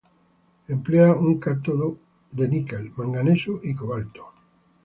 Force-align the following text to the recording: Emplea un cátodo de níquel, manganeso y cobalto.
Emplea 0.67 1.13
un 1.13 1.37
cátodo 1.39 1.99
de 2.31 2.47
níquel, 2.47 2.91
manganeso 2.97 3.59
y 3.61 3.75
cobalto. 3.75 4.33